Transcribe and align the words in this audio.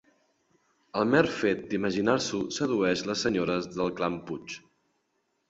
El 1.01 1.11
mer 1.11 1.21
fet 1.41 1.61
d'imaginar-s'ho 1.73 2.41
sedueix 2.57 3.05
les 3.11 3.27
senyores 3.27 3.71
del 3.77 3.95
clan 4.01 4.19
Puig. 4.33 4.59